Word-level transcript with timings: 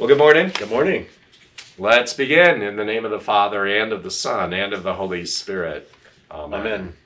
Well, 0.00 0.08
good 0.08 0.16
morning. 0.16 0.50
Good 0.56 0.70
morning. 0.70 1.08
Let's 1.76 2.14
begin 2.14 2.62
in 2.62 2.76
the 2.76 2.86
name 2.86 3.04
of 3.04 3.10
the 3.10 3.20
Father 3.20 3.66
and 3.66 3.92
of 3.92 4.02
the 4.02 4.10
Son 4.10 4.54
and 4.54 4.72
of 4.72 4.82
the 4.82 4.94
Holy 4.94 5.26
Spirit. 5.26 5.92
Amen. 6.30 6.60
Amen. 6.60 6.96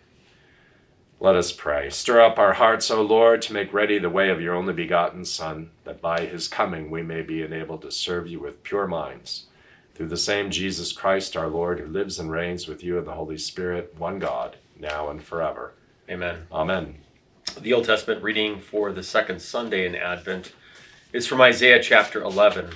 Let 1.18 1.34
us 1.34 1.50
pray. 1.50 1.90
Stir 1.90 2.20
up 2.20 2.38
our 2.38 2.52
hearts, 2.52 2.92
O 2.92 3.02
Lord, 3.02 3.42
to 3.42 3.52
make 3.52 3.72
ready 3.72 3.98
the 3.98 4.08
way 4.08 4.30
of 4.30 4.40
your 4.40 4.54
only 4.54 4.74
begotten 4.74 5.24
Son, 5.24 5.70
that 5.82 6.00
by 6.00 6.24
his 6.26 6.46
coming 6.46 6.88
we 6.88 7.02
may 7.02 7.22
be 7.22 7.42
enabled 7.42 7.82
to 7.82 7.90
serve 7.90 8.28
you 8.28 8.38
with 8.38 8.62
pure 8.62 8.86
minds. 8.86 9.46
Through 9.96 10.10
the 10.10 10.16
same 10.16 10.52
Jesus 10.52 10.92
Christ 10.92 11.36
our 11.36 11.48
Lord, 11.48 11.80
who 11.80 11.86
lives 11.86 12.20
and 12.20 12.30
reigns 12.30 12.68
with 12.68 12.84
you 12.84 12.96
in 12.96 13.06
the 13.06 13.14
Holy 13.14 13.38
Spirit, 13.38 13.96
one 13.98 14.20
God, 14.20 14.54
now 14.78 15.10
and 15.10 15.20
forever. 15.20 15.74
Amen. 16.08 16.46
Amen. 16.52 16.98
The 17.60 17.72
Old 17.72 17.86
Testament 17.86 18.22
reading 18.22 18.60
for 18.60 18.92
the 18.92 19.02
second 19.02 19.42
Sunday 19.42 19.84
in 19.84 19.96
Advent 19.96 20.52
is 21.14 21.28
from 21.28 21.40
Isaiah 21.40 21.80
chapter 21.80 22.20
11. 22.20 22.70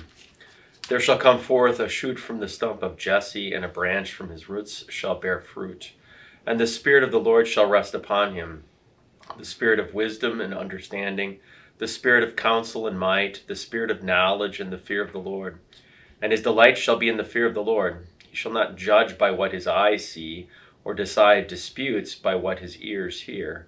There 0.87 1.01
shall 1.01 1.17
come 1.17 1.39
forth 1.39 1.77
a 1.77 1.89
shoot 1.89 2.17
from 2.17 2.39
the 2.39 2.47
stump 2.47 2.81
of 2.81 2.95
Jesse, 2.95 3.51
and 3.51 3.65
a 3.65 3.67
branch 3.67 4.13
from 4.13 4.29
his 4.29 4.47
roots 4.47 4.85
shall 4.87 5.19
bear 5.19 5.41
fruit. 5.41 5.91
And 6.45 6.57
the 6.57 6.65
Spirit 6.65 7.03
of 7.03 7.11
the 7.11 7.19
Lord 7.19 7.49
shall 7.49 7.67
rest 7.67 7.93
upon 7.93 8.35
him 8.35 8.63
the 9.37 9.43
Spirit 9.43 9.77
of 9.77 9.93
wisdom 9.93 10.39
and 10.39 10.53
understanding, 10.53 11.39
the 11.79 11.87
Spirit 11.87 12.23
of 12.23 12.37
counsel 12.37 12.87
and 12.87 12.97
might, 12.97 13.43
the 13.47 13.57
Spirit 13.57 13.91
of 13.91 14.03
knowledge 14.03 14.61
and 14.61 14.71
the 14.71 14.77
fear 14.77 15.03
of 15.03 15.11
the 15.11 15.19
Lord. 15.19 15.59
And 16.21 16.31
his 16.31 16.41
delight 16.41 16.77
shall 16.77 16.95
be 16.95 17.09
in 17.09 17.17
the 17.17 17.25
fear 17.25 17.45
of 17.45 17.53
the 17.53 17.61
Lord. 17.61 18.07
He 18.29 18.37
shall 18.37 18.53
not 18.53 18.77
judge 18.77 19.17
by 19.17 19.31
what 19.31 19.51
his 19.51 19.67
eyes 19.67 20.07
see, 20.07 20.47
or 20.85 20.93
decide 20.93 21.47
disputes 21.47 22.15
by 22.15 22.35
what 22.35 22.59
his 22.59 22.77
ears 22.77 23.23
hear. 23.23 23.67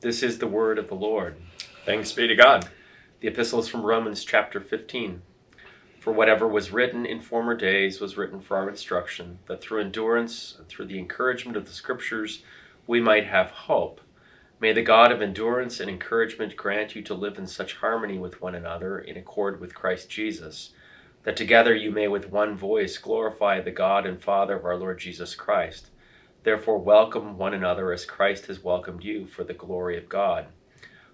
This 0.00 0.22
is 0.22 0.38
the 0.38 0.46
word 0.46 0.78
of 0.78 0.88
the 0.88 0.94
Lord. 0.94 1.36
Thanks 1.86 2.12
be 2.12 2.28
to 2.28 2.34
God. 2.34 2.68
The 3.20 3.28
epistle 3.28 3.60
is 3.60 3.68
from 3.68 3.82
Romans 3.82 4.26
chapter 4.26 4.60
15. 4.60 5.22
For 5.98 6.12
whatever 6.12 6.46
was 6.46 6.70
written 6.70 7.06
in 7.06 7.22
former 7.22 7.54
days 7.54 7.98
was 7.98 8.14
written 8.14 8.40
for 8.40 8.58
our 8.58 8.68
instruction, 8.68 9.38
that 9.46 9.62
through 9.62 9.80
endurance 9.80 10.54
and 10.58 10.68
through 10.68 10.88
the 10.88 10.98
encouragement 10.98 11.56
of 11.56 11.64
the 11.64 11.72
Scriptures 11.72 12.42
we 12.86 13.00
might 13.00 13.24
have 13.26 13.50
hope. 13.50 14.02
May 14.60 14.74
the 14.74 14.82
God 14.82 15.10
of 15.12 15.22
endurance 15.22 15.80
and 15.80 15.88
encouragement 15.88 16.56
grant 16.56 16.94
you 16.94 17.00
to 17.00 17.14
live 17.14 17.38
in 17.38 17.46
such 17.46 17.76
harmony 17.76 18.18
with 18.18 18.42
one 18.42 18.54
another 18.54 18.98
in 18.98 19.16
accord 19.16 19.62
with 19.62 19.74
Christ 19.74 20.10
Jesus, 20.10 20.74
that 21.22 21.38
together 21.38 21.74
you 21.74 21.90
may 21.90 22.06
with 22.06 22.30
one 22.30 22.54
voice 22.54 22.98
glorify 22.98 23.62
the 23.62 23.70
God 23.70 24.04
and 24.04 24.22
Father 24.22 24.56
of 24.56 24.66
our 24.66 24.76
Lord 24.76 24.98
Jesus 24.98 25.34
Christ. 25.34 25.88
Therefore, 26.46 26.78
welcome 26.78 27.38
one 27.38 27.54
another 27.54 27.92
as 27.92 28.04
Christ 28.04 28.46
has 28.46 28.62
welcomed 28.62 29.02
you 29.02 29.26
for 29.26 29.42
the 29.42 29.52
glory 29.52 29.98
of 29.98 30.08
God. 30.08 30.46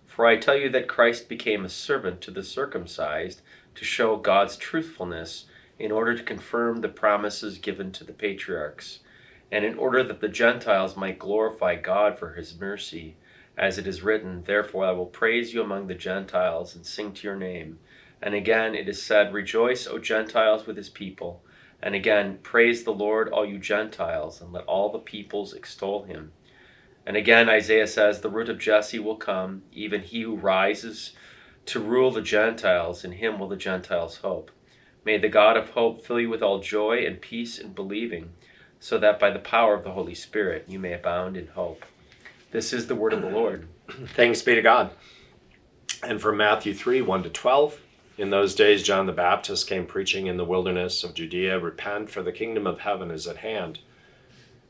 For 0.07 0.27
I 0.27 0.37
tell 0.37 0.59
you 0.59 0.69
that 0.69 0.89
Christ 0.89 1.27
became 1.27 1.65
a 1.65 1.71
servant 1.71 2.21
to 2.21 2.31
the 2.31 2.43
circumcised 2.43 3.41
to 3.75 3.83
show 3.83 4.17
God's 4.17 4.59
truthfulness, 4.59 5.47
in 5.79 5.91
order 5.91 6.15
to 6.15 6.23
confirm 6.23 6.83
the 6.83 6.91
promises 6.91 7.57
given 7.57 7.93
to 7.93 8.05
the 8.05 8.13
patriarchs, 8.13 8.99
and 9.51 9.65
in 9.65 9.79
order 9.79 10.03
that 10.05 10.21
the 10.21 10.29
Gentiles 10.29 10.99
might 10.99 11.19
glorify 11.19 11.77
God 11.77 12.19
for 12.19 12.35
his 12.35 12.61
mercy. 12.61 13.17
As 13.57 13.79
it 13.79 13.87
is 13.87 14.03
written, 14.03 14.43
Therefore 14.45 14.85
I 14.85 14.93
will 14.93 15.07
praise 15.07 15.55
you 15.55 15.63
among 15.63 15.87
the 15.87 15.95
Gentiles 15.95 16.77
and 16.77 16.85
sing 16.85 17.15
to 17.15 17.27
your 17.27 17.37
name. 17.37 17.79
And 18.21 18.35
again 18.35 18.75
it 18.75 18.87
is 18.87 19.03
said, 19.03 19.33
Rejoice, 19.33 19.87
O 19.87 19.97
Gentiles, 19.97 20.67
with 20.67 20.77
his 20.77 20.91
people. 20.91 21.43
And 21.83 21.95
again, 21.95 22.39
praise 22.43 22.85
the 22.85 22.93
Lord, 22.93 23.29
all 23.29 23.45
you 23.45 23.59
Gentiles, 23.59 24.41
and 24.41 24.53
let 24.53 24.65
all 24.67 24.91
the 24.91 24.99
peoples 24.99 25.53
extol 25.53 26.05
him. 26.05 26.33
And 27.05 27.17
again, 27.17 27.49
Isaiah 27.49 27.89
says, 27.89 28.21
The 28.21 28.31
root 28.31 28.49
of 28.49 28.59
Jesse 28.59 29.01
will 29.01 29.17
come, 29.17 29.63
even 29.73 30.03
he 30.03 30.23
who 30.23 30.37
rises 30.37 31.13
to 31.67 31.81
rule 31.81 32.11
the 32.11 32.23
Gentiles, 32.23 33.05
in 33.05 33.13
him 33.13 33.39
will 33.39 33.49
the 33.49 33.57
Gentiles 33.57 34.19
hope. 34.19 34.51
May 35.05 35.19
the 35.19 35.29
God 35.29 35.57
of 35.57 35.71
hope 35.71 36.05
fill 36.05 36.21
you 36.21 36.31
with 36.31 36.43
all 36.43 36.61
joy 36.61 37.05
and 37.05 37.21
peace 37.21 37.59
in 37.59 37.73
believing, 37.73 38.31
so 38.79 38.99
that 38.99 39.19
by 39.19 39.31
the 39.31 39.39
power 39.41 39.75
of 39.75 39.83
the 39.83 39.93
Holy 39.93 40.15
Spirit 40.15 40.67
you 40.69 40.79
may 40.79 40.93
abound 40.93 41.37
in 41.37 41.49
hope. 41.49 41.85
This 42.53 42.73
is 42.73 42.87
the 42.87 42.95
word 42.95 43.13
of 43.13 43.23
the 43.23 43.31
Lord. 43.31 43.67
Thanks 44.15 44.43
be 44.43 44.55
to 44.55 44.63
God. 44.63 44.93
And 46.03 46.21
from 46.21 46.37
Matthew 46.37 46.75
3 46.75 47.03
1 47.03 47.23
to 47.25 47.31
12. 47.31 47.79
In 48.19 48.29
those 48.29 48.55
days, 48.55 48.83
John 48.83 49.07
the 49.07 49.13
Baptist 49.13 49.67
came 49.67 49.87
preaching 49.87 50.27
in 50.27 50.37
the 50.37 50.45
wilderness 50.45 51.03
of 51.03 51.15
Judea 51.15 51.59
Repent, 51.59 52.11
for 52.11 52.23
the 52.23 52.31
kingdom 52.31 52.67
of 52.67 52.81
heaven 52.81 53.11
is 53.11 53.27
at 53.27 53.39
hand. 53.39 53.79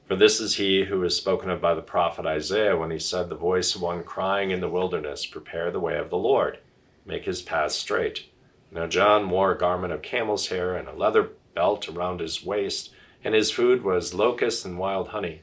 For 0.07 0.15
this 0.15 0.41
is 0.41 0.57
he 0.57 0.85
who 0.85 1.03
is 1.03 1.17
spoken 1.17 1.51
of 1.51 1.61
by 1.61 1.75
the 1.75 1.83
prophet 1.83 2.25
Isaiah 2.25 2.77
when 2.77 2.93
he 2.93 3.01
said, 3.01 3.29
The 3.29 3.35
voice 3.35 3.75
of 3.75 3.83
one 3.83 4.05
crying 4.05 4.53
in 4.53 4.61
the 4.61 4.69
wilderness, 4.69 5.27
Prepare 5.27 5.73
the 5.73 5.81
way 5.81 5.99
of 5.99 6.09
the 6.09 6.19
Lord, 6.19 6.59
make 7.05 7.25
his 7.25 7.43
path 7.43 7.73
straight. 7.73 8.27
Now 8.71 8.87
John 8.87 9.29
wore 9.29 9.51
a 9.51 9.59
garment 9.59 9.93
of 9.93 10.03
camel's 10.03 10.47
hair 10.47 10.77
and 10.77 10.87
a 10.87 10.95
leather 10.95 11.31
belt 11.55 11.89
around 11.89 12.21
his 12.21 12.45
waist, 12.45 12.93
and 13.25 13.35
his 13.35 13.51
food 13.51 13.83
was 13.83 14.15
locusts 14.15 14.65
and 14.65 14.79
wild 14.79 15.09
honey. 15.09 15.43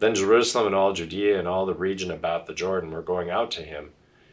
Then 0.00 0.16
Jerusalem 0.16 0.66
and 0.66 0.74
all 0.74 0.94
Judea 0.94 1.38
and 1.38 1.46
all 1.46 1.64
the 1.64 1.74
region 1.74 2.10
about 2.10 2.46
the 2.46 2.54
Jordan 2.54 2.90
were 2.90 3.02
going 3.02 3.30
out 3.30 3.52
to 3.52 3.62
him 3.62 3.92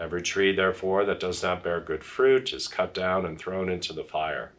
Every 0.00 0.22
tree, 0.22 0.56
therefore, 0.56 1.04
that 1.04 1.20
does 1.20 1.42
not 1.42 1.62
bear 1.62 1.78
good 1.78 2.02
fruit 2.02 2.54
is 2.54 2.68
cut 2.68 2.94
down 2.94 3.26
and 3.26 3.38
thrown 3.38 3.68
into 3.68 3.92
the 3.92 4.02
fire. 4.02 4.52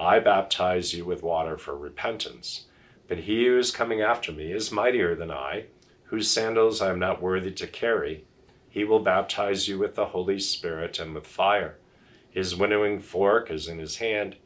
I 0.00 0.18
baptize 0.18 0.94
you 0.94 1.04
with 1.04 1.22
water 1.22 1.58
for 1.58 1.76
repentance, 1.76 2.64
but 3.06 3.18
he 3.18 3.44
who 3.44 3.58
is 3.58 3.70
coming 3.70 4.00
after 4.00 4.32
me 4.32 4.50
is 4.50 4.72
mightier 4.72 5.14
than 5.14 5.30
I, 5.30 5.66
whose 6.04 6.30
sandals 6.30 6.80
I 6.80 6.90
am 6.90 6.98
not 6.98 7.20
worthy 7.20 7.52
to 7.52 7.66
carry. 7.66 8.24
He 8.70 8.82
will 8.82 9.00
baptize 9.00 9.68
you 9.68 9.78
with 9.78 9.94
the 9.94 10.06
Holy 10.06 10.38
Spirit 10.38 10.98
and 10.98 11.14
with 11.14 11.26
fire. 11.26 11.76
His 12.30 12.56
winnowing 12.56 13.00
fork 13.00 13.50
is 13.50 13.68
in 13.68 13.78
his 13.78 13.96
hand, 13.98 14.36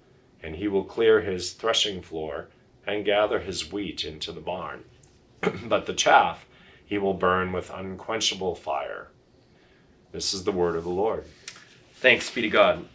and 0.43 0.56
he 0.56 0.67
will 0.67 0.82
clear 0.82 1.20
his 1.20 1.52
threshing 1.52 2.02
floor 2.02 2.49
and 2.84 3.05
gather 3.05 3.38
his 3.38 3.73
wheat 3.73 4.05
into 4.05 4.32
the 4.32 4.40
barn. 4.40 4.82
but 5.69 5.87
the 5.87 5.94
chaff 5.94 6.46
he 6.84 6.99
will 6.99 7.14
burn 7.14 7.52
with 7.52 7.70
unquenchable 7.70 8.56
fire. 8.56 9.08
This 10.16 10.32
is 10.32 10.44
the 10.44 10.50
word 10.50 10.76
of 10.76 10.84
the 10.84 10.88
Lord. 10.88 11.26
Thanks 11.96 12.30
be 12.30 12.40
to 12.40 12.48
God. 12.48 12.88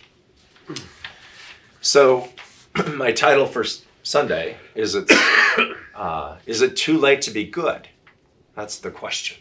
So, 1.80 2.30
my 2.96 3.12
title 3.12 3.46
for 3.46 3.64
Sunday 4.02 4.58
is 4.74 4.96
it 4.96 5.08
uh, 5.96 6.38
is 6.48 6.64
it 6.64 6.76
too 6.76 6.98
late 6.98 7.22
to 7.22 7.30
be 7.30 7.44
good? 7.44 7.88
That's 8.56 8.80
the 8.80 8.90
question. 8.90 9.38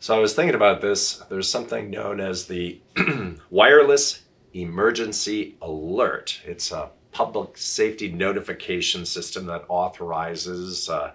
So 0.00 0.16
I 0.16 0.18
was 0.18 0.34
thinking 0.34 0.56
about 0.56 0.80
this. 0.80 1.22
There's 1.28 1.48
something 1.48 1.88
known 1.88 2.18
as 2.18 2.48
the 2.48 2.80
wireless 3.50 4.22
emergency 4.52 5.54
alert. 5.62 6.40
It's 6.44 6.72
a 6.72 6.90
public 7.12 7.58
safety 7.58 8.10
notification 8.10 9.06
system 9.06 9.46
that 9.46 9.66
authorizes 9.68 10.88
uh, 10.88 11.12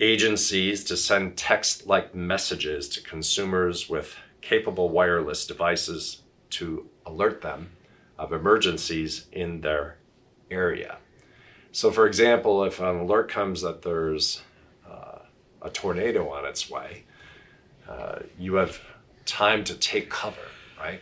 agencies 0.00 0.82
to 0.84 0.96
send 0.96 1.36
text 1.36 1.86
like 1.86 2.16
messages 2.16 2.88
to 2.88 3.02
consumers 3.02 3.88
with 3.88 4.16
capable 4.40 4.88
wireless 4.88 5.46
devices 5.46 6.22
to 6.50 6.88
alert 7.06 7.42
them 7.42 7.70
of 8.18 8.32
emergencies 8.32 9.26
in 9.32 9.60
their 9.60 9.96
area. 10.50 10.98
So, 11.72 11.90
for 11.90 12.06
example, 12.06 12.64
if 12.64 12.80
an 12.80 12.96
alert 13.00 13.30
comes 13.30 13.62
that 13.62 13.82
there's 13.82 14.42
uh, 14.88 15.20
a 15.62 15.70
tornado 15.70 16.28
on 16.28 16.44
its 16.44 16.68
way, 16.68 17.04
uh, 17.88 18.20
you 18.38 18.54
have 18.54 18.80
time 19.24 19.64
to 19.64 19.74
take 19.74 20.10
cover, 20.10 20.36
right? 20.78 21.00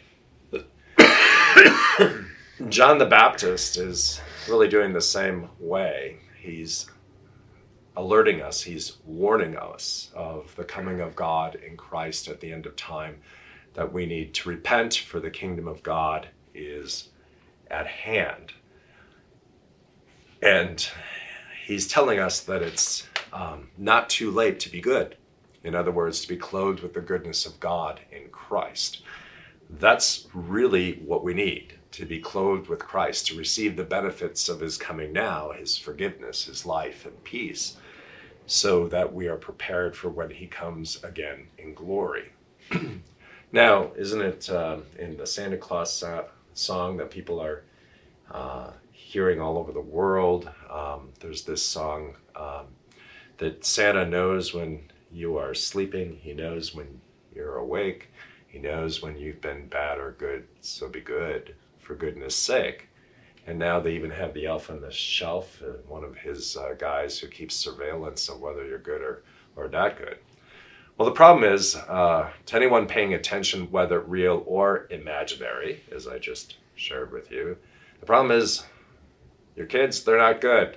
John 2.69 2.99
the 2.99 3.07
Baptist 3.07 3.77
is 3.79 4.21
really 4.49 4.69
doing 4.69 4.93
the 4.93 5.01
same 5.01 5.49
way. 5.59 6.19
He's 6.41 6.91
alerting 7.99 8.41
us, 8.41 8.63
he's 8.63 8.99
warning 9.05 9.57
us 9.57 10.11
of 10.15 10.55
the 10.55 10.63
coming 10.63 11.01
of 11.01 11.17
God 11.17 11.57
in 11.57 11.77
Christ 11.77 12.29
at 12.29 12.41
the 12.41 12.53
end 12.53 12.65
of 12.65 12.77
time, 12.77 13.21
that 13.75 13.93
we 13.93 14.07
need 14.07 14.33
to 14.35 14.49
repent, 14.49 14.95
for 14.95 15.19
the 15.19 15.31
kingdom 15.31 15.67
of 15.67 15.83
God 15.83 16.29
is 16.55 17.09
at 17.69 17.89
hand. 17.89 18.53
And 20.41 20.89
he's 21.67 21.89
telling 21.89 22.21
us 22.21 22.39
that 22.41 22.63
it's 22.63 23.09
um, 23.33 23.71
not 23.77 24.09
too 24.09 24.31
late 24.31 24.61
to 24.61 24.71
be 24.71 24.81
good. 24.81 25.17
In 25.65 25.75
other 25.75 25.91
words, 25.91 26.21
to 26.21 26.29
be 26.29 26.37
clothed 26.37 26.81
with 26.81 26.95
the 26.95 27.01
goodness 27.01 27.47
of 27.47 27.59
God 27.59 27.99
in 28.13 28.29
Christ. 28.31 29.03
That's 29.69 30.29
really 30.33 31.03
what 31.05 31.25
we 31.25 31.35
need 31.35 31.75
to 31.91 32.07
be 32.07 32.21
clothed 32.21 32.69
with 32.69 32.79
Christ, 32.79 33.27
to 33.27 33.37
receive 33.37 33.75
the 33.75 33.83
benefits 33.83 34.49
of 34.49 34.61
his 34.61 34.77
coming 34.77 35.13
now, 35.13 35.51
his 35.51 35.77
forgiveness, 35.77 36.45
his 36.45 36.65
life, 36.65 37.05
and 37.05 37.25
peace, 37.25 37.77
so 38.49 38.89
that 38.89 39.13
we 39.13 39.29
are 39.29 39.37
prepared 39.37 39.95
for 39.95 40.09
when 40.09 40.31
he 40.31 40.47
comes 40.47 41.05
again 41.05 41.47
in 41.59 41.75
glory. 41.75 42.33
now, 43.53 43.93
isn't 43.95 44.23
it 44.23 44.49
uh, 44.49 44.79
in 44.99 45.19
the 45.19 45.27
Santa 45.27 45.59
Claus 45.59 46.03
uh, 46.03 46.25
song 46.55 46.97
that 46.97 47.11
people 47.11 47.41
are 47.41 47.63
uh, 48.31 48.71
hearing 48.91 49.39
all 49.39 49.59
over 49.59 49.71
the 49.71 49.81
world? 49.81 50.51
Um, 50.71 51.11
there's 51.21 51.45
this 51.45 51.63
song 51.63 52.17
um, 52.35 52.67
that 53.37 53.67
Santa 53.67 54.07
knows 54.07 54.55
when 54.55 54.91
you 55.13 55.37
are 55.37 55.53
sleeping, 55.53 56.19
he 56.23 56.33
knows 56.33 56.75
when 56.75 57.03
you're 57.35 57.57
awake. 57.57 58.09
He 58.47 58.59
knows 58.59 59.03
when 59.03 59.19
you've 59.19 59.43
been 59.43 59.69
bad 59.69 59.99
or 59.99 60.13
good, 60.13 60.49
so 60.63 60.89
be 60.89 61.01
good 61.01 61.55
for 61.81 61.95
goodness 61.95 62.35
sake. 62.35 62.88
And 63.49 63.59
now 63.59 63.81
they 63.81 63.95
even 63.95 64.11
have 64.11 64.35
the 64.35 64.45
elf 64.45 64.69
on 64.69 64.83
the 64.83 64.93
shelf, 64.93 65.63
uh, 65.63 65.79
one 65.89 66.05
of 66.05 66.19
his 66.19 66.55
uh, 66.55 66.75
guys 66.79 67.19
who 67.19 67.29
keeps 67.29 67.55
surveillance 67.55 68.29
of 68.29 68.41
whether 68.41 68.67
you're 68.67 68.79
good 68.79 69.01
or, 69.01 69.23
or 69.57 69.71
not 69.71 69.97
good. 69.97 70.19
Well, 70.99 71.09
the 71.09 71.15
problem 71.15 71.51
is, 71.51 71.75
uh, 71.75 72.29
to 72.45 72.57
anyone 72.57 72.87
paying 72.87 73.15
attention, 73.15 73.71
whether 73.71 74.01
real 74.01 74.43
or 74.47 74.87
imaginary, 74.91 75.83
as 75.91 76.07
I 76.07 76.19
just 76.19 76.59
shared 76.75 77.11
with 77.11 77.31
you, 77.31 77.57
the 78.01 78.05
problem 78.05 78.39
is 78.39 78.65
your 79.57 79.65
kids, 79.65 80.05
they're 80.05 80.19
not 80.19 80.43
good. 80.43 80.77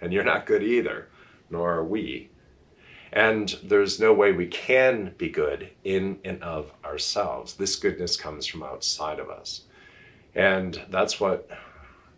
And 0.00 0.12
you're 0.12 0.22
not 0.22 0.46
good 0.46 0.62
either, 0.62 1.08
nor 1.50 1.72
are 1.72 1.84
we. 1.84 2.30
And 3.12 3.58
there's 3.64 3.98
no 3.98 4.12
way 4.12 4.30
we 4.30 4.46
can 4.46 5.14
be 5.18 5.30
good 5.30 5.70
in 5.82 6.20
and 6.24 6.40
of 6.44 6.70
ourselves. 6.84 7.54
This 7.54 7.74
goodness 7.74 8.16
comes 8.16 8.46
from 8.46 8.62
outside 8.62 9.18
of 9.18 9.30
us. 9.30 9.62
And 10.36 10.80
that's 10.90 11.18
what 11.18 11.50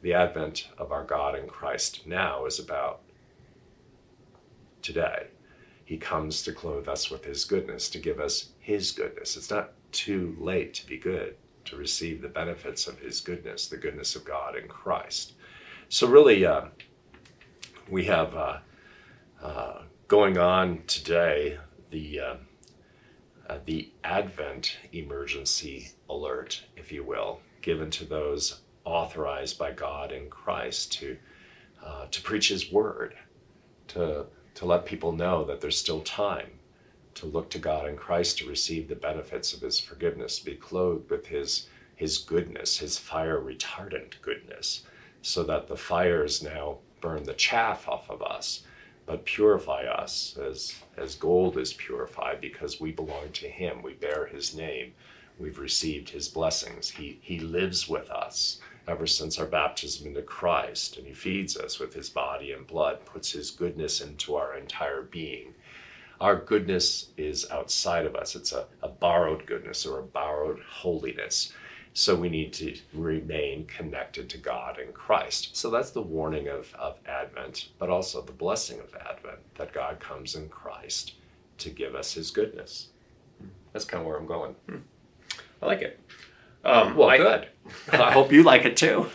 the 0.06 0.14
advent 0.14 0.68
of 0.78 0.92
our 0.92 1.02
God 1.02 1.36
in 1.36 1.48
Christ 1.48 2.06
now 2.06 2.46
is 2.46 2.60
about 2.60 3.00
today. 4.80 5.26
He 5.84 5.96
comes 5.96 6.44
to 6.44 6.52
clothe 6.52 6.86
us 6.86 7.10
with 7.10 7.24
his 7.24 7.44
goodness, 7.44 7.90
to 7.90 7.98
give 7.98 8.20
us 8.20 8.50
his 8.60 8.92
goodness. 8.92 9.36
It's 9.36 9.50
not 9.50 9.72
too 9.90 10.36
late 10.38 10.74
to 10.74 10.86
be 10.86 10.96
good, 10.96 11.34
to 11.64 11.74
receive 11.74 12.22
the 12.22 12.28
benefits 12.28 12.86
of 12.86 13.00
his 13.00 13.20
goodness, 13.20 13.66
the 13.66 13.78
goodness 13.78 14.14
of 14.14 14.24
God 14.24 14.54
in 14.54 14.68
Christ. 14.68 15.32
So, 15.88 16.06
really, 16.06 16.46
uh, 16.46 16.66
we 17.90 18.04
have 18.04 18.32
uh, 18.36 18.58
uh, 19.42 19.82
going 20.06 20.38
on 20.38 20.84
today 20.86 21.58
the, 21.90 22.20
uh, 22.20 22.34
uh, 23.48 23.58
the 23.64 23.90
Advent 24.04 24.76
emergency 24.92 25.88
alert, 26.08 26.62
if 26.76 26.92
you 26.92 27.02
will 27.02 27.40
given 27.66 27.90
to 27.90 28.04
those 28.04 28.60
authorized 28.86 29.58
by 29.58 29.72
God 29.72 30.12
in 30.12 30.30
Christ 30.30 30.92
to 30.94 31.18
uh, 31.84 32.06
to 32.10 32.22
preach 32.22 32.48
His 32.48 32.72
word, 32.72 33.14
to 33.88 34.26
to 34.54 34.64
let 34.64 34.86
people 34.86 35.12
know 35.12 35.44
that 35.44 35.60
there's 35.60 35.78
still 35.78 36.00
time 36.00 36.50
to 37.14 37.26
look 37.26 37.50
to 37.50 37.58
God 37.58 37.88
in 37.88 37.96
Christ 37.96 38.38
to 38.38 38.48
receive 38.48 38.88
the 38.88 38.94
benefits 38.94 39.52
of 39.52 39.60
His 39.60 39.78
forgiveness, 39.78 40.38
be 40.38 40.54
clothed 40.54 41.10
with 41.10 41.26
His 41.26 41.68
His 41.94 42.18
goodness, 42.18 42.78
His 42.78 42.96
fire 42.96 43.40
retardant 43.40 44.20
goodness, 44.22 44.84
so 45.20 45.42
that 45.44 45.68
the 45.68 45.76
fires 45.76 46.42
now 46.42 46.78
burn 47.00 47.24
the 47.24 47.34
chaff 47.34 47.88
off 47.88 48.08
of 48.08 48.22
us, 48.22 48.62
but 49.04 49.24
purify 49.26 49.82
us 49.82 50.38
as 50.38 50.76
as 50.96 51.14
gold 51.16 51.58
is 51.58 51.72
purified 51.74 52.40
because 52.40 52.80
we 52.80 52.92
belong 52.92 53.30
to 53.32 53.48
Him, 53.48 53.82
we 53.82 53.94
bear 53.94 54.26
His 54.26 54.54
name. 54.54 54.92
We've 55.38 55.58
received 55.58 56.08
his 56.08 56.28
blessings. 56.28 56.88
He, 56.90 57.18
he 57.20 57.40
lives 57.40 57.88
with 57.88 58.10
us 58.10 58.58
ever 58.88 59.06
since 59.06 59.38
our 59.38 59.46
baptism 59.46 60.06
into 60.06 60.22
Christ, 60.22 60.96
and 60.96 61.06
he 61.06 61.12
feeds 61.12 61.56
us 61.56 61.78
with 61.78 61.94
his 61.94 62.08
body 62.08 62.52
and 62.52 62.66
blood, 62.66 63.04
puts 63.04 63.32
his 63.32 63.50
goodness 63.50 64.00
into 64.00 64.36
our 64.36 64.56
entire 64.56 65.02
being. 65.02 65.54
Our 66.20 66.36
goodness 66.36 67.08
is 67.16 67.50
outside 67.50 68.06
of 68.06 68.14
us. 68.14 68.36
It's 68.36 68.52
a, 68.52 68.66
a 68.82 68.88
borrowed 68.88 69.46
goodness 69.46 69.84
or 69.84 69.98
a 69.98 70.02
borrowed 70.02 70.60
holiness. 70.60 71.52
So 71.92 72.14
we 72.14 72.28
need 72.28 72.52
to 72.54 72.76
remain 72.92 73.66
connected 73.66 74.28
to 74.30 74.38
God 74.38 74.78
in 74.78 74.92
Christ. 74.92 75.56
So 75.56 75.70
that's 75.70 75.90
the 75.90 76.02
warning 76.02 76.48
of, 76.48 76.74
of 76.78 76.98
Advent, 77.06 77.70
but 77.78 77.90
also 77.90 78.20
the 78.20 78.32
blessing 78.32 78.80
of 78.80 78.94
Advent 78.94 79.38
that 79.56 79.72
God 79.72 79.98
comes 79.98 80.34
in 80.34 80.48
Christ 80.48 81.14
to 81.58 81.70
give 81.70 81.94
us 81.94 82.12
his 82.12 82.30
goodness. 82.30 82.88
That's 83.72 83.84
kind 83.84 84.02
of 84.02 84.06
where 84.06 84.18
I'm 84.18 84.26
going. 84.26 84.54
Hmm. 84.68 84.76
I 85.62 85.66
like 85.66 85.82
it. 85.82 86.00
Um, 86.64 86.96
well, 86.96 87.08
I, 87.08 87.16
good. 87.16 87.48
I 87.92 88.12
hope 88.12 88.32
you 88.32 88.42
like 88.42 88.64
it 88.64 88.76
too. 88.76 89.08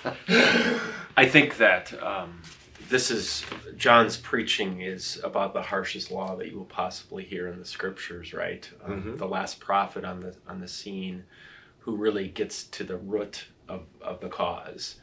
I 1.18 1.28
think 1.28 1.58
that 1.58 1.94
um, 2.02 2.42
this 2.90 3.12
is 3.12 3.44
John's 3.78 4.18
preaching 4.18 4.82
is 4.82 5.20
about 5.24 5.54
the 5.54 5.62
harshest 5.62 6.12
law 6.12 6.36
that 6.38 6.50
you 6.50 6.58
will 6.58 6.66
possibly 6.66 7.24
hear 7.24 7.48
in 7.48 7.60
the 7.60 7.66
scriptures, 7.66 8.34
right? 8.34 8.70
Um, 8.84 8.92
mm-hmm. 8.92 9.16
The 9.18 9.28
last 9.28 9.60
prophet 9.60 10.06
on 10.06 10.22
the 10.22 10.36
on 10.48 10.60
the 10.60 10.68
scene, 10.68 11.24
who 11.80 11.96
really 11.96 12.28
gets 12.28 12.66
to 12.66 12.84
the 12.84 12.98
root 12.98 13.48
of, 13.68 13.82
of 14.02 14.20
the 14.22 14.30
cause. 14.30 14.96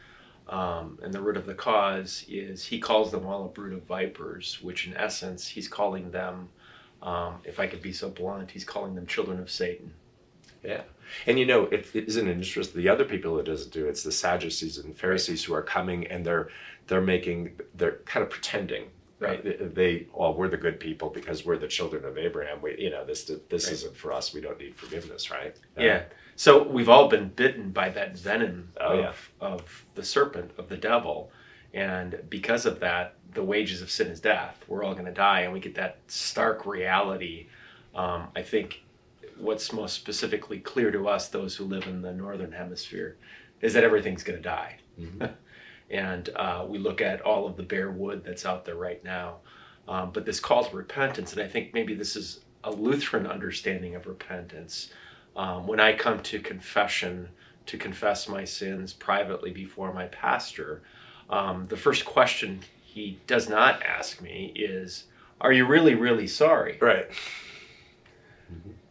Um, 0.48 0.98
and 1.02 1.12
the 1.12 1.20
root 1.20 1.36
of 1.36 1.44
the 1.44 1.54
cause 1.54 2.24
is 2.28 2.64
he 2.64 2.78
calls 2.78 3.10
them 3.10 3.26
all 3.26 3.44
a 3.44 3.48
brood 3.48 3.74
of 3.74 3.82
vipers, 3.82 4.58
which 4.62 4.86
in 4.86 4.96
essence 4.96 5.46
he's 5.46 5.68
calling 5.68 6.10
them, 6.10 6.48
um, 7.02 7.34
if 7.44 7.60
I 7.60 7.66
could 7.66 7.82
be 7.82 7.92
so 7.92 8.08
blunt, 8.08 8.50
he's 8.50 8.64
calling 8.64 8.94
them 8.94 9.06
children 9.06 9.40
of 9.40 9.50
Satan. 9.50 9.92
Yeah. 10.62 10.82
And 11.26 11.38
you 11.38 11.46
know, 11.46 11.64
it, 11.64 11.88
it 11.94 12.08
isn't 12.08 12.28
interest 12.28 12.70
of 12.70 12.76
the 12.76 12.88
other 12.88 13.04
people 13.04 13.38
it 13.38 13.44
doesn't 13.44 13.72
do. 13.72 13.86
It's 13.86 14.02
the 14.02 14.12
Sadducees 14.12 14.78
and 14.78 14.96
Pharisees 14.96 15.44
who 15.44 15.54
are 15.54 15.62
coming 15.62 16.06
and 16.06 16.24
they're 16.24 16.48
they're 16.86 17.00
making 17.00 17.52
they're 17.74 17.98
kind 18.04 18.24
of 18.24 18.30
pretending. 18.30 18.84
Right. 19.20 19.42
They, 19.42 19.66
they 19.66 20.06
oh 20.14 20.30
we're 20.32 20.48
the 20.48 20.56
good 20.56 20.78
people 20.78 21.10
because 21.10 21.44
we're 21.44 21.58
the 21.58 21.68
children 21.68 22.04
of 22.04 22.18
Abraham. 22.18 22.62
We 22.62 22.76
you 22.78 22.90
know 22.90 23.04
this 23.04 23.24
this 23.24 23.66
right. 23.66 23.72
isn't 23.72 23.96
for 23.96 24.12
us. 24.12 24.32
We 24.32 24.40
don't 24.40 24.58
need 24.58 24.76
forgiveness, 24.76 25.30
right? 25.30 25.56
Uh, 25.76 25.82
yeah. 25.82 26.02
So 26.36 26.62
we've 26.62 26.88
all 26.88 27.08
been 27.08 27.30
bitten 27.30 27.70
by 27.70 27.88
that 27.90 28.16
venom 28.16 28.70
oh, 28.80 29.00
of 29.00 29.30
yeah. 29.40 29.48
of 29.48 29.86
the 29.96 30.04
serpent 30.04 30.52
of 30.56 30.68
the 30.68 30.76
devil, 30.76 31.32
and 31.74 32.20
because 32.28 32.64
of 32.64 32.78
that, 32.78 33.14
the 33.34 33.42
wages 33.42 33.82
of 33.82 33.90
sin 33.90 34.06
is 34.06 34.20
death. 34.20 34.64
We're 34.68 34.84
all 34.84 34.92
going 34.92 35.06
to 35.06 35.12
die, 35.12 35.40
and 35.40 35.52
we 35.52 35.58
get 35.58 35.74
that 35.74 35.98
stark 36.06 36.64
reality. 36.64 37.48
Um, 37.94 38.28
I 38.36 38.42
think 38.42 38.84
what's 39.38 39.72
most 39.72 39.94
specifically 39.94 40.58
clear 40.58 40.90
to 40.90 41.08
us, 41.08 41.28
those 41.28 41.56
who 41.56 41.64
live 41.64 41.86
in 41.86 42.02
the 42.02 42.12
northern 42.12 42.52
hemisphere, 42.52 43.16
is 43.60 43.72
that 43.74 43.84
everything's 43.84 44.22
going 44.22 44.38
to 44.38 44.42
die. 44.42 44.76
Mm-hmm. 45.00 45.24
and 45.90 46.28
uh, 46.36 46.64
we 46.68 46.78
look 46.78 47.00
at 47.00 47.20
all 47.22 47.46
of 47.46 47.56
the 47.56 47.62
bare 47.62 47.90
wood 47.90 48.22
that's 48.24 48.44
out 48.44 48.64
there 48.64 48.76
right 48.76 49.02
now. 49.04 49.36
Um, 49.86 50.10
but 50.12 50.26
this 50.26 50.38
call 50.38 50.64
to 50.64 50.76
repentance, 50.76 51.32
and 51.32 51.40
I 51.40 51.48
think 51.48 51.72
maybe 51.72 51.94
this 51.94 52.14
is 52.14 52.40
a 52.64 52.70
Lutheran 52.70 53.26
understanding 53.26 53.94
of 53.94 54.06
repentance. 54.06 54.92
Um, 55.34 55.66
when 55.66 55.80
I 55.80 55.94
come 55.94 56.22
to 56.24 56.40
confession 56.40 57.28
to 57.66 57.78
confess 57.78 58.28
my 58.28 58.44
sins 58.44 58.92
privately 58.92 59.50
before 59.50 59.92
my 59.92 60.06
pastor, 60.06 60.82
um, 61.30 61.66
the 61.68 61.76
first 61.76 62.04
question 62.04 62.60
he 62.82 63.18
does 63.26 63.48
not 63.48 63.82
ask 63.82 64.20
me 64.20 64.52
is, 64.54 65.04
Are 65.40 65.52
you 65.52 65.66
really, 65.66 65.94
really 65.94 66.26
sorry? 66.26 66.78
Right. 66.80 67.10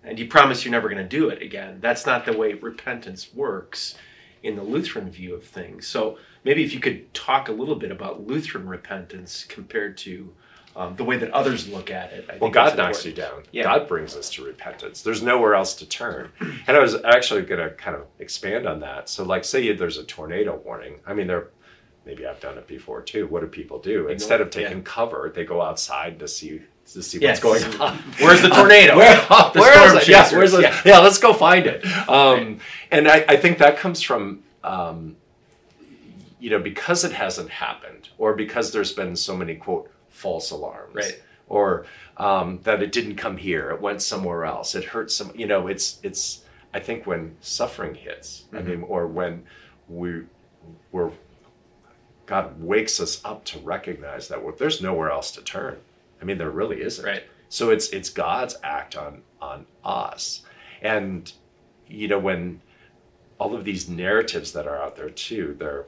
And 0.08 0.18
you 0.18 0.28
promise 0.28 0.64
you're 0.64 0.72
never 0.72 0.90
going 0.90 1.02
to 1.02 1.08
do 1.08 1.30
it 1.30 1.42
again. 1.42 1.80
That's 1.82 2.06
not 2.06 2.26
the 2.26 2.36
way 2.36 2.54
repentance 2.54 3.34
works. 3.34 3.96
in 4.44 4.56
the 4.56 4.64
Lutheran 4.64 5.10
view 5.10 5.34
of 5.34 5.44
things. 5.44 5.88
So 5.88 6.18
maybe 6.44 6.64
if 6.64 6.74
you 6.74 6.80
could 6.80 7.14
talk 7.14 7.50
a 7.50 7.52
little 7.52 7.76
bit 7.76 7.92
about 7.92 8.26
Lutheran 8.26 8.68
repentance 8.68 9.44
compared 9.44 9.98
to 9.98 10.34
um, 10.76 10.96
the 10.96 11.04
way 11.04 11.18
that 11.18 11.32
others 11.32 11.68
look 11.68 11.90
at 11.90 12.14
it. 12.14 12.30
I 12.32 12.38
Well, 12.38 12.52
God 12.52 12.78
knocks 12.78 13.04
you 13.04 13.12
down. 13.12 13.44
Yeah. 13.52 13.64
God 13.64 13.88
brings 13.88 14.16
us 14.16 14.30
to 14.32 14.46
repentance. 14.46 15.02
There's 15.02 15.24
nowhere 15.24 15.56
else 15.56 15.74
to 15.76 15.88
turn. 15.88 16.30
And 16.68 16.78
I 16.78 16.80
was 16.80 16.96
actually 17.04 17.42
going 17.42 17.68
to 17.68 17.76
kind 17.76 17.96
of 17.96 18.04
expand 18.20 18.68
on 18.68 18.80
that. 18.82 19.10
So, 19.10 19.24
like, 19.24 19.44
say 19.44 19.72
there's 19.74 19.98
a 19.98 20.04
tornado 20.04 20.62
warning. 20.64 21.00
I 21.06 21.16
mean, 21.16 21.26
there, 21.26 21.50
maybe 22.06 22.28
I've 22.28 22.40
done 22.40 22.60
it 22.60 22.68
before 22.68 23.02
too. 23.02 23.26
What 23.26 23.42
do 23.42 23.48
people 23.48 23.80
do? 23.80 24.08
Instead 24.08 24.40
of 24.40 24.52
taking 24.52 24.78
yeah. 24.78 24.84
cover, 24.84 25.32
they 25.34 25.46
go 25.46 25.64
outside 25.64 26.20
to 26.20 26.28
see 26.28 26.62
to 26.94 27.04
see 27.04 27.20
Yes. 27.20 27.44
what's 27.44 27.64
going 27.64 27.82
on. 27.82 27.98
Where's 28.20 28.42
the 28.42 28.50
tornado? 28.50 28.96
Where, 28.98 29.16
The 29.54 29.60
where 29.60 29.74
storm 29.74 29.98
is 29.98 30.04
it? 30.04 30.10
Yeah, 30.10 30.32
where's 30.32 30.52
the- 30.52 30.62
Yeah. 30.62 30.82
yeah, 30.86 31.00
let's 31.00 31.18
go 31.18 31.34
find 31.34 31.66
it. 31.68 31.86
Um, 32.10 32.60
And 32.92 33.08
I, 33.08 33.26
I 33.28 33.38
think 33.38 33.58
that 33.60 33.78
comes 33.78 34.02
from, 34.02 34.44
um, 34.64 35.18
you 36.40 36.50
know, 36.50 36.60
because 36.60 37.04
it 37.04 37.12
hasn't 37.12 37.50
happened, 37.50 38.10
or 38.18 38.36
because 38.36 38.72
there's 38.72 38.94
been 38.94 39.16
so 39.16 39.36
many 39.36 39.56
quote 39.56 39.92
false 40.10 40.52
alarms, 40.52 40.96
Right. 40.96 41.22
Or 41.50 41.86
um, 42.18 42.60
that 42.64 42.84
it 42.84 42.92
didn't 42.92 43.16
come 43.16 43.38
here, 43.38 43.70
it 43.72 43.80
went 43.80 44.02
somewhere 44.02 44.44
else. 44.44 44.76
It 44.76 44.84
hurt 44.84 45.10
some. 45.12 45.32
You 45.34 45.48
know, 45.48 45.68
it's 45.68 45.98
it's. 46.04 46.44
I 46.74 46.82
think 46.82 47.08
when 47.08 47.38
suffering 47.40 47.96
hits, 47.96 48.44
I 48.52 48.58
Mm-hmm. 48.58 48.70
mean, 48.70 48.82
or 48.84 49.08
when 49.08 49.44
we 49.88 50.24
we're 50.92 51.12
God 52.26 52.62
wakes 52.62 53.00
us 53.00 53.22
up 53.24 53.46
to 53.46 53.60
recognize 53.60 54.28
that 54.28 54.44
we're- 54.44 54.58
there's 54.60 54.82
nowhere 54.82 55.10
else 55.10 55.32
to 55.32 55.42
turn. 55.42 55.78
I 56.22 56.26
mean, 56.26 56.38
there 56.38 56.50
really 56.50 56.82
isn't. 56.82 57.06
Right. 57.06 57.24
So 57.50 57.70
it's 57.70 57.90
it's 57.90 58.10
God's 58.10 58.56
act 58.64 58.96
on 58.98 59.22
on 59.42 59.66
us, 59.84 60.44
and 60.82 61.32
you 61.88 62.08
know 62.08 62.20
when 62.20 62.62
all 63.40 63.54
of 63.56 63.64
these 63.64 63.88
narratives 63.88 64.52
that 64.54 64.68
are 64.68 64.78
out 64.82 64.96
there 64.96 65.10
too, 65.10 65.56
they're 65.60 65.86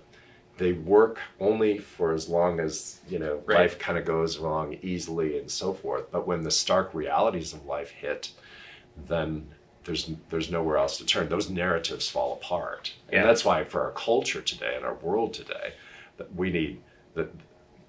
they 0.58 0.74
work 0.74 1.20
only 1.40 1.78
for 1.78 2.14
as 2.14 2.28
long 2.30 2.60
as 2.60 3.00
you 3.10 3.18
know 3.20 3.42
Right. 3.46 3.60
life 3.60 3.80
kind 3.80 3.98
of 3.98 4.06
goes 4.06 4.38
along 4.38 4.78
easily 4.82 5.38
and 5.40 5.50
so 5.50 5.74
forth. 5.74 6.12
But 6.12 6.28
when 6.28 6.44
the 6.44 6.52
stark 6.52 6.94
realities 6.94 7.54
of 7.54 7.66
life 7.66 7.90
hit, 7.92 8.32
then 9.08 9.48
there's 9.84 10.12
there's 10.30 10.52
nowhere 10.52 10.78
else 10.78 10.98
to 11.00 11.06
turn. 11.06 11.28
Those 11.30 11.50
narratives 11.50 12.10
fall 12.10 12.34
apart, 12.34 12.94
Yeah. 13.12 13.20
and 13.20 13.30
that's 13.30 13.44
why 13.44 13.64
for 13.66 13.82
our 13.84 13.92
culture 13.92 14.42
today 14.42 14.76
and 14.76 14.86
our 14.86 14.96
world 14.96 15.34
today, 15.34 15.74
that 16.18 16.34
we 16.36 16.50
need 16.52 16.82
that 17.16 17.30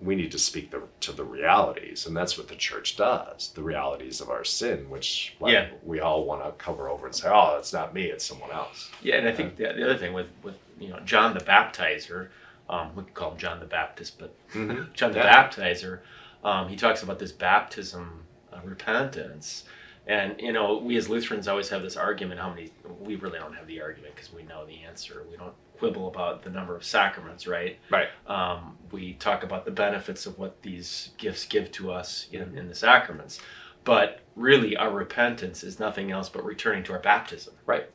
we 0.00 0.14
need 0.14 0.32
to 0.32 0.38
speak 0.38 0.70
the, 0.70 0.82
to 1.00 1.12
the 1.12 1.24
realities, 1.24 2.06
and 2.06 2.16
that's 2.16 2.38
what 2.38 2.48
the 2.48 2.54
church 2.56 2.96
does. 2.96 3.50
The 3.54 3.62
realities 3.62 4.20
of 4.20 4.30
our 4.30 4.44
sin, 4.44 4.88
which 4.88 5.34
like, 5.40 5.52
Yeah. 5.52 5.68
we 5.84 6.00
all 6.00 6.24
want 6.24 6.42
to 6.44 6.52
cover 6.52 6.88
over 6.88 7.06
and 7.06 7.14
say, 7.14 7.28
"Oh, 7.28 7.56
it's 7.58 7.72
not 7.72 7.92
me; 7.92 8.04
it's 8.04 8.24
someone 8.24 8.50
else." 8.50 8.90
Yeah, 9.02 9.16
and 9.16 9.28
I 9.28 9.32
think 9.32 9.56
the, 9.56 9.64
the 9.64 9.84
other 9.84 9.98
thing 9.98 10.12
with, 10.14 10.28
with 10.42 10.54
you 10.78 10.88
know 10.88 11.00
John 11.00 11.34
the 11.34 11.40
Baptizer, 11.40 12.28
um, 12.70 12.94
we 12.96 13.02
could 13.04 13.14
call 13.14 13.32
him 13.32 13.38
John 13.38 13.60
the 13.60 13.66
Baptist, 13.66 14.18
but 14.18 14.34
Mhm. 14.52 14.92
John 14.94 15.12
the 15.12 15.18
Yeah. 15.18 15.48
Baptizer, 15.48 16.00
um, 16.44 16.68
he 16.68 16.76
talks 16.76 17.02
about 17.02 17.18
this 17.18 17.32
baptism, 17.32 18.24
uh, 18.52 18.60
repentance, 18.64 19.64
and 20.06 20.34
you 20.40 20.52
know 20.52 20.78
we 20.78 20.96
as 20.96 21.10
Lutherans 21.10 21.46
always 21.46 21.68
have 21.68 21.82
this 21.82 21.96
argument. 21.98 22.40
How 22.40 22.48
many? 22.48 22.70
We 23.00 23.16
really 23.16 23.38
don't 23.38 23.54
have 23.54 23.66
the 23.66 23.82
argument 23.82 24.14
because 24.14 24.32
we 24.32 24.44
know 24.44 24.64
the 24.64 24.82
answer. 24.82 25.24
We 25.30 25.36
don't 25.36 25.52
quibble 25.80 26.06
about 26.08 26.42
the 26.42 26.50
number 26.50 26.76
of 26.76 26.84
sacraments, 26.84 27.46
right? 27.46 27.78
Right. 27.90 28.08
Um, 28.26 28.76
we 28.92 29.14
talk 29.14 29.42
about 29.42 29.64
the 29.64 29.70
benefits 29.70 30.26
of 30.26 30.38
what 30.38 30.60
these 30.62 31.10
gifts 31.16 31.46
give 31.46 31.72
to 31.72 31.90
us 31.90 32.28
in, 32.30 32.56
in 32.56 32.68
the 32.68 32.74
sacraments, 32.74 33.40
but 33.82 34.20
really 34.36 34.76
our 34.76 34.90
repentance 34.92 35.64
is 35.64 35.80
nothing 35.80 36.10
else 36.12 36.28
but 36.28 36.44
returning 36.44 36.82
to 36.84 36.92
our 36.92 36.98
baptism 37.00 37.54
Right. 37.66 37.88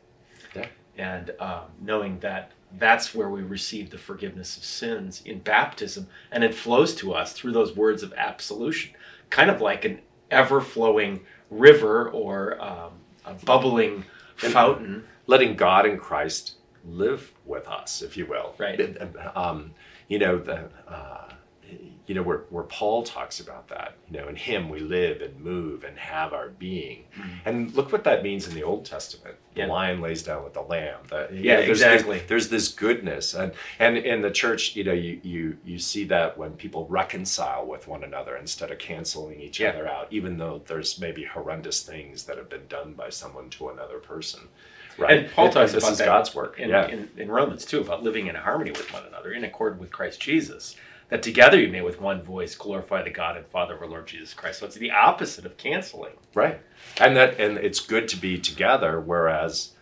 Yeah. 0.56 0.66
and 0.98 1.32
um, 1.40 1.66
knowing 1.80 2.20
that 2.20 2.52
that's 2.80 3.14
where 3.14 3.30
we 3.30 3.42
receive 3.44 3.92
the 3.92 3.98
forgiveness 3.98 4.58
of 4.58 4.64
sins 4.66 5.22
in 5.26 5.40
baptism 5.40 6.08
and 6.32 6.44
it 6.44 6.54
flows 6.56 6.96
to 6.96 7.14
us 7.14 7.32
through 7.34 7.52
those 7.54 7.76
words 7.76 8.02
of 8.04 8.12
absolution 8.18 8.92
kind 9.30 9.50
of 9.52 9.62
like 9.62 9.86
an 9.86 10.00
ever-flowing 10.32 11.22
river 11.52 12.10
or 12.10 12.60
um, 12.62 12.92
a 13.26 13.34
bubbling 13.46 14.04
fountain 14.36 15.04
letting 15.28 15.56
God 15.56 15.86
and 15.86 16.00
Christ 16.00 16.56
live 16.88 17.34
with 17.46 17.68
us, 17.68 18.02
if 18.02 18.18
you 18.18 18.26
will. 18.26 18.54
Right. 18.58 18.98
Um, 19.36 19.72
you 20.08 20.20
know 20.20 20.38
the. 20.40 20.70
Uh, 20.88 21.30
you 22.08 22.14
know 22.14 22.22
where, 22.22 22.44
where 22.52 22.64
Paul 22.66 23.02
talks 23.02 23.40
about 23.40 23.68
that. 23.70 23.96
You 24.12 24.20
know, 24.20 24.28
in 24.28 24.36
Him 24.36 24.70
we 24.70 24.78
live 24.80 25.22
and 25.22 25.40
move 25.40 25.84
and 25.84 25.98
have 25.98 26.34
our 26.34 26.50
being. 26.50 27.06
And 27.46 27.74
look 27.74 27.92
what 27.92 28.04
that 28.04 28.22
means 28.22 28.48
in 28.48 28.54
the 28.54 28.62
Old 28.62 28.86
Testament. 28.86 29.36
The 29.56 29.62
Mm-hmm. 29.62 29.70
Yeah. 29.70 29.74
lion 29.74 30.02
lays 30.02 30.22
down 30.22 30.44
with 30.44 30.54
the 30.54 30.62
lamb. 30.62 31.00
The, 31.10 31.30
Yeah, 31.34 31.56
there's 31.62 31.70
exactly. 31.82 32.20
This, 32.20 32.28
there's 32.28 32.50
this 32.50 32.68
goodness, 32.68 33.34
and 33.34 33.54
and 33.80 33.98
in 33.98 34.22
the 34.22 34.30
church, 34.30 34.76
you 34.76 34.84
know, 34.84 34.94
you 34.94 35.20
you 35.24 35.58
you 35.66 35.80
see 35.80 36.04
that 36.06 36.38
when 36.38 36.52
people 36.52 36.86
reconcile 36.88 37.66
with 37.66 37.88
one 37.88 38.04
another 38.04 38.36
instead 38.38 38.70
of 38.70 38.78
canceling 38.78 39.40
each 39.42 39.60
Yeah. 39.60 39.70
other 39.70 39.88
out, 39.88 40.08
even 40.12 40.38
though 40.38 40.62
there's 40.68 41.00
maybe 41.00 41.24
horrendous 41.24 41.82
things 41.82 42.26
that 42.26 42.38
have 42.38 42.50
been 42.50 42.68
done 42.68 42.94
by 42.94 43.10
someone 43.10 43.50
to 43.52 43.70
another 43.70 43.98
person. 43.98 44.42
Right. 44.98 45.20
And 45.20 45.32
Paul 45.32 45.50
talks 45.50 45.74
this 45.74 45.84
about 45.84 45.94
is 45.94 45.98
that 46.00 46.06
God's 46.06 46.34
work. 46.34 46.60
in, 46.60 46.70
yeah. 46.70 46.88
in, 46.88 47.10
in 47.18 47.30
Romans 47.30 47.66
too 47.66 47.82
about 47.82 48.04
living 48.04 48.28
in 48.28 48.36
harmony 48.36 48.72
with 48.72 48.92
one 48.94 49.04
another 49.06 49.32
in 49.32 49.44
accord 49.44 49.80
with 49.80 49.92
Christ 49.92 50.20
Jesus. 50.22 50.76
That 51.10 51.22
together 51.22 51.60
you 51.60 51.70
may 51.70 51.82
with 51.82 52.02
one 52.02 52.24
voice 52.24 52.56
glorify 52.56 53.04
the 53.04 53.12
God 53.12 53.38
and 53.38 53.46
Father 53.46 53.76
of 53.76 53.82
our 53.84 53.88
Lord 53.88 54.08
Jesus 54.08 54.34
Christ. 54.34 54.60
So 54.60 54.66
it's 54.66 54.76
the 54.76 54.92
opposite 54.92 55.46
of 55.46 55.56
canceling. 55.58 56.14
Right. 56.34 56.60
And 57.00 57.16
that 57.16 57.40
and 57.40 57.58
it's 57.58 57.80
good 57.80 58.08
to 58.10 58.18
be 58.18 58.40
together, 58.40 59.00
whereas 59.00 59.74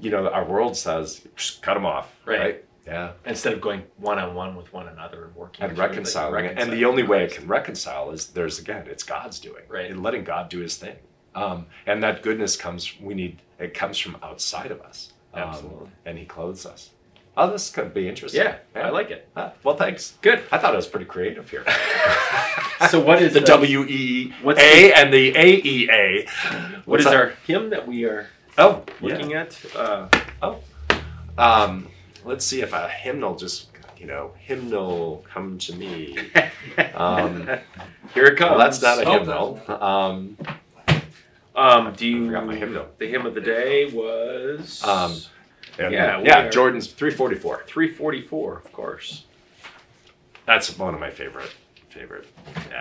you 0.00 0.10
know, 0.10 0.28
our 0.28 0.44
world 0.44 0.76
says 0.76 1.26
"Just 1.36 1.62
cut 1.62 1.74
them 1.74 1.84
off. 1.84 2.14
Right. 2.24 2.38
Right. 2.38 2.64
Yeah. 2.86 3.12
Instead 3.24 3.52
of 3.52 3.60
going 3.60 3.82
one 3.96 4.18
on 4.18 4.34
one 4.34 4.54
with 4.54 4.72
one 4.72 4.86
another 4.88 5.24
and 5.24 5.34
working 5.34 5.64
And 5.64 5.76
reconciling. 5.76 6.44
it. 6.44 6.58
And 6.58 6.72
the 6.72 6.84
only 6.84 7.02
way 7.02 7.24
it 7.24 7.32
can 7.32 7.48
reconcile 7.48 8.10
is 8.12 8.28
there's 8.28 8.58
again, 8.60 8.86
it's 8.86 9.02
God's 9.02 9.40
doing. 9.40 9.64
Right. 9.68 9.90
And 9.90 10.02
letting 10.02 10.24
God 10.24 10.48
do 10.48 10.60
his 10.60 10.76
thing. 10.76 10.96
Um, 11.36 11.66
and 11.86 12.02
that 12.02 12.22
goodness 12.22 12.56
comes 12.56 12.94
we 13.00 13.14
need 13.14 13.40
it 13.58 13.74
comes 13.74 13.98
from 13.98 14.16
outside 14.22 14.70
of 14.72 14.80
us. 14.80 15.12
Um, 15.34 15.42
Absolutely. 15.42 15.88
and 16.06 16.18
he 16.18 16.24
clothes 16.24 16.66
us. 16.66 16.90
Oh, 17.36 17.50
this 17.50 17.68
could 17.70 17.92
be 17.92 18.08
interesting. 18.08 18.42
Yeah, 18.42 18.56
I 18.74 18.88
like 18.88 19.10
it. 19.10 19.28
Ah, 19.36 19.52
well, 19.62 19.76
thanks. 19.76 20.14
Good. 20.22 20.42
I 20.50 20.56
thought 20.56 20.72
it 20.72 20.76
was 20.76 20.86
pretty 20.86 21.06
creative 21.06 21.48
here. 21.50 21.64
So 22.90 23.00
what 23.00 23.22
is 23.22 23.32
the 23.32 23.40
the- 23.40 23.46
W 23.46 23.84
E 23.88 24.34
A 24.44 24.92
and 24.92 25.10
the 25.12 25.34
A 25.34 25.46
E 25.64 25.88
A? 25.90 26.26
What 26.84 27.00
is 27.00 27.06
our 27.06 27.32
hymn 27.46 27.70
that 27.70 27.86
we 27.88 28.04
are 28.04 28.26
Oh, 28.58 28.84
looking 29.00 29.32
at? 29.32 29.58
Uh, 29.74 30.08
Um, 31.38 31.88
let's 32.24 32.44
see 32.44 32.60
if 32.62 32.72
a 32.74 32.88
hymnal 32.88 33.34
just, 33.36 33.68
you 33.98 34.06
know, 34.06 34.32
hymnal 34.38 35.24
come 35.32 35.58
to 35.58 35.74
me. 35.74 36.16
Um, 36.94 37.48
here 38.12 38.26
it 38.26 38.36
comes. 38.36 38.50
well, 38.50 38.58
that's 38.58 38.82
not 38.82 38.98
a 38.98 39.04
Oh, 39.06 39.12
hymnal. 39.12 39.82
Um, 39.82 40.36
Um, 41.56 41.92
do 41.94 42.04
I 42.04 42.08
you? 42.08 42.26
forgot 42.26 42.46
my 42.46 42.54
hymnal. 42.56 42.86
The 42.98 43.06
hymn 43.08 43.24
of 43.26 43.34
the 43.34 43.40
day 43.40 43.86
was 43.86 44.84
Um, 44.84 45.12
and, 45.78 45.92
Yeah, 45.92 46.20
we 46.20 46.26
yeah, 46.26 46.46
are- 46.46 46.50
Jordan's 46.50 46.86
344. 46.92 47.64
344, 47.66 48.58
of 48.58 48.72
course. 48.72 49.24
That's 50.44 50.76
one 50.78 50.94
of 50.94 51.00
my 51.00 51.10
favorite, 51.10 51.52
favorite. 51.88 52.26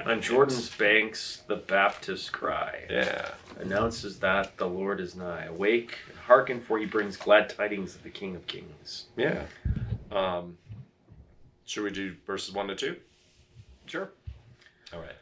On 0.05 0.21
Jordan's 0.21 0.69
banks, 0.75 1.41
the 1.47 1.55
Baptist 1.55 2.31
cry 2.31 2.85
Yeah. 2.89 3.31
announces 3.59 4.19
that 4.19 4.57
the 4.57 4.67
Lord 4.67 4.99
is 4.99 5.15
nigh. 5.15 5.45
Awake 5.45 5.97
and 6.09 6.17
hearken, 6.19 6.59
for 6.61 6.77
he 6.77 6.85
brings 6.85 7.17
glad 7.17 7.49
tidings 7.49 7.95
of 7.95 8.03
the 8.03 8.09
King 8.11 8.35
of 8.35 8.45
Kings. 8.45 9.05
Yeah. 9.15 9.45
Um, 10.11 10.57
should 11.65 11.83
we 11.83 11.89
do 11.91 12.15
verses 12.27 12.53
1 12.53 12.67
to 12.67 12.75
2? 12.75 12.97
Sure. 13.87 14.09
All 14.93 14.99
right. 14.99 15.15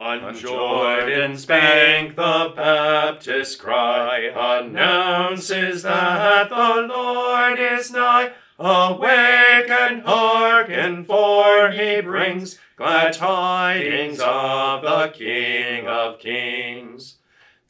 On 0.00 0.32
Jordan's 0.32 1.44
bank 1.44 2.14
the 2.14 2.52
Baptist 2.54 3.58
cry 3.58 4.30
announces 4.32 5.82
that 5.82 6.48
the 6.50 6.86
Lord 6.86 7.58
is 7.58 7.90
nigh. 7.90 8.30
Awake 8.60 9.70
and 9.70 10.02
hearken, 10.02 11.04
for 11.04 11.70
he 11.70 12.00
brings 12.00 12.58
glad 12.76 13.12
tidings 13.14 14.20
of 14.20 14.82
the 14.82 15.12
King 15.14 15.88
of 15.88 16.20
Kings. 16.20 17.16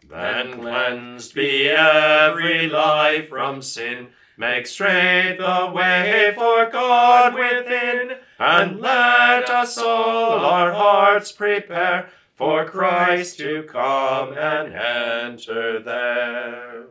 Then 0.06 0.61
cleansed 0.61 1.35
be 1.35 1.68
every 1.68 2.68
life 2.68 3.30
from 3.30 3.62
sin. 3.62 4.08
Make 4.37 4.66
straight 4.66 5.38
the 5.38 5.73
way 5.75 6.32
for 6.37 6.70
God 6.70 7.35
within, 7.35 8.18
and 8.38 8.80
let 8.80 9.50
us 9.50 9.76
all 9.76 10.38
our 10.38 10.73
hearts 10.73 11.32
prepare 11.32 12.08
for 12.38 12.64
Christ 12.64 13.37
to 13.38 13.64
come 13.64 14.33
and 14.33 14.73
enter 14.73 15.83
there. 15.83 16.85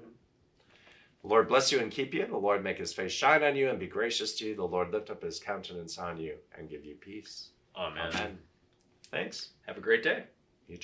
The 1.22 1.28
Lord 1.28 1.48
bless 1.48 1.72
you 1.72 1.80
and 1.80 1.90
keep 1.90 2.14
you. 2.14 2.28
The 2.28 2.38
Lord 2.38 2.64
make 2.64 2.78
his 2.78 2.94
face 2.94 3.14
shine 3.14 3.44
on 3.44 3.56
you 3.56 3.70
and 3.70 3.80
be 3.80 3.88
gracious 3.88 4.36
to 4.36 4.46
you. 4.46 4.56
The 4.56 4.64
Lord 4.64 4.92
lift 4.92 5.10
up 5.10 5.24
his 5.24 5.40
countenance 5.40 5.98
on 5.98 6.20
you 6.20 6.36
and 6.58 6.70
give 6.70 6.84
you 6.84 6.96
peace. 6.96 7.50
Amen. 7.78 8.12
Amen. 8.14 8.38
Thanks. 9.10 9.50
Have 9.66 9.78
a 9.78 9.82
great 9.82 10.04
day. 10.04 10.26
You 10.68 10.78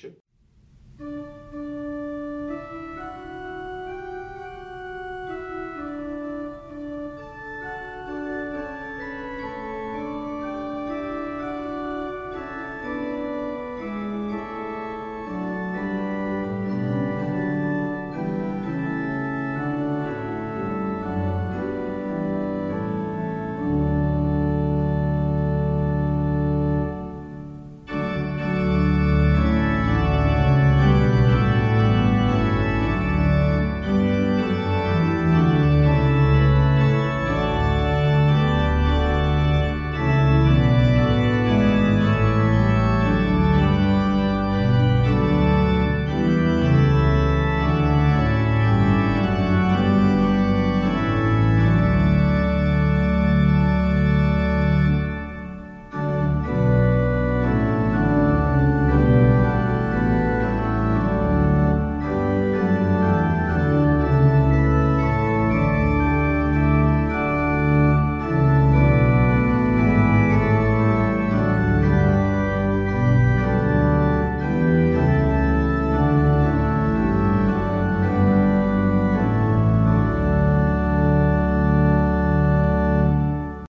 too. 0.99 2.02